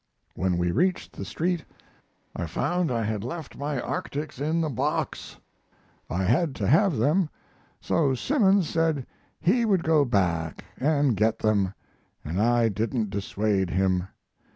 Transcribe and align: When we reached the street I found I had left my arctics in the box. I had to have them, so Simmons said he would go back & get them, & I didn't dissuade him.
When 0.33 0.57
we 0.57 0.71
reached 0.71 1.13
the 1.13 1.23
street 1.23 1.63
I 2.35 2.47
found 2.47 2.91
I 2.91 3.03
had 3.03 3.23
left 3.23 3.55
my 3.55 3.79
arctics 3.79 4.41
in 4.41 4.59
the 4.59 4.69
box. 4.71 5.37
I 6.09 6.23
had 6.23 6.55
to 6.55 6.65
have 6.67 6.97
them, 6.97 7.29
so 7.79 8.15
Simmons 8.15 8.67
said 8.67 9.05
he 9.39 9.63
would 9.63 9.83
go 9.83 10.03
back 10.03 10.63
& 10.89 11.13
get 11.15 11.37
them, 11.37 11.75
& 12.05 12.25
I 12.49 12.67
didn't 12.69 13.11
dissuade 13.11 13.69
him. 13.69 14.07